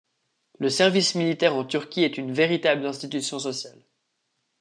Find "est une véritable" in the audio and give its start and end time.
2.03-2.87